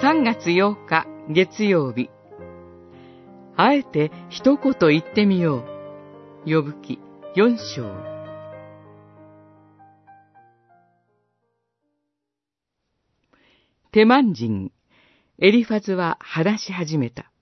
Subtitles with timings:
[0.00, 2.08] 3月8日月曜日。
[3.56, 5.64] あえて一言言ってみよ
[6.46, 6.48] う。
[6.48, 7.00] 呼ぶ記
[7.34, 7.82] 4章。
[13.90, 14.70] テマン人、
[15.40, 17.32] エリファズは話し始めた。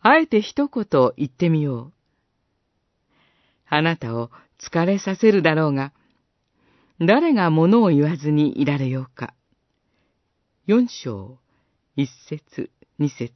[0.00, 1.92] あえて一言言ってみよう。
[3.68, 5.92] あなたを疲れさせるだろうが、
[7.00, 9.34] 誰が物を言わずにいられようか。
[10.66, 11.38] 四章、
[11.94, 13.34] 一節、二節。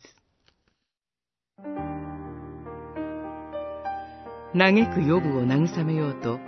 [4.54, 6.41] 嘆く予部を慰めようと、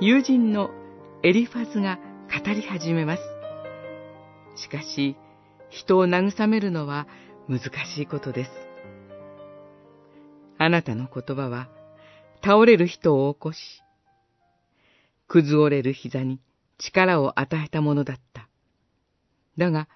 [0.00, 0.70] 友人の
[1.24, 1.98] エリファズが
[2.32, 3.22] 語り始めます。
[4.54, 5.16] しかし、
[5.70, 7.08] 人を慰めるのは
[7.48, 7.62] 難
[7.96, 8.50] しいことです。
[10.56, 11.68] あなたの言葉は、
[12.44, 13.58] 倒れる人を起こし、
[15.26, 16.38] 崩れる膝に
[16.78, 18.48] 力を与えたものだった。
[19.58, 19.88] だが、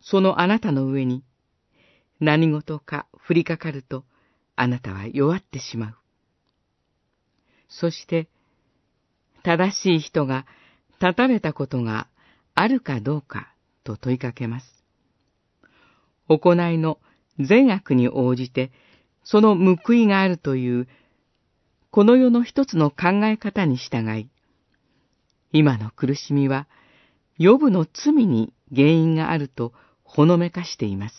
[0.00, 1.24] そのあなたの上に、
[2.20, 4.04] 何事か降りかかると、
[4.56, 5.96] あなたは弱ってしまう。
[7.68, 8.28] そして、
[9.42, 10.46] 正しい人が
[11.00, 12.08] 立たれたことが
[12.54, 13.52] あるかどうか
[13.82, 14.84] と問いかけます。
[16.28, 16.98] 行いの
[17.38, 18.70] 善悪に応じて、
[19.24, 20.88] その報いがあるという、
[21.90, 24.28] この世の一つの考え方に従い、
[25.52, 26.66] 今の苦しみは、
[27.38, 31.14] 予部の罪に原因があるとほのめかしています。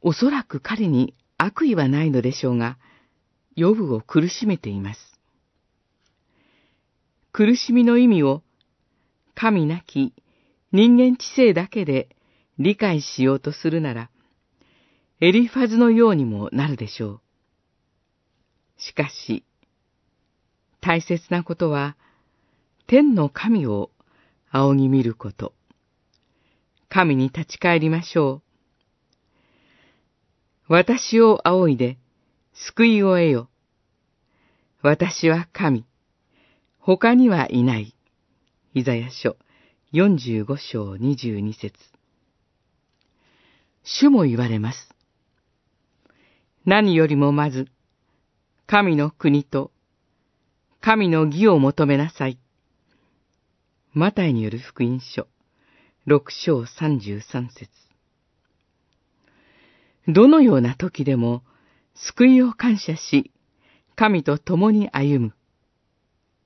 [0.00, 2.78] おそらく彼に悪意はないのでしょうが、
[3.56, 5.00] 予部を苦しめています。
[7.32, 8.42] 苦しみの意味を、
[9.34, 10.14] 神なき
[10.72, 12.08] 人間知性だけで
[12.58, 14.10] 理解しようとするなら、
[15.20, 17.20] エリファズのようにもなるでしょう。
[18.76, 19.44] しかし、
[20.80, 21.96] 大切なことは、
[22.86, 23.90] 天の神を
[24.56, 25.52] 仰ぎ見ること。
[26.88, 28.40] 神に立ち返りましょ
[30.68, 30.72] う。
[30.72, 31.98] 私を仰いで、
[32.52, 33.48] 救いを得よ。
[34.80, 35.84] 私は神。
[36.78, 37.96] 他にはいない。
[38.74, 39.36] イザヤ書
[39.92, 41.74] 45章22節
[43.82, 44.94] 主も言われます。
[46.64, 47.66] 何よりもまず、
[48.68, 49.72] 神の国と
[50.80, 52.38] 神の義を求めなさい。
[53.96, 55.28] マタイによる福音書、
[56.04, 57.70] 六章三十三節
[60.08, 61.44] どのような時でも、
[61.94, 63.30] 救いを感謝し、
[63.94, 65.34] 神と共に歩む。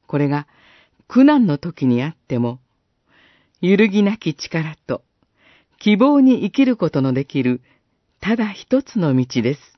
[0.07, 0.47] これが、
[1.07, 2.61] 苦難の時にあっても、
[3.63, 5.03] 揺るぎなき力と、
[5.79, 7.63] 希望に生きることのできる、
[8.21, 9.78] ただ一つの道です。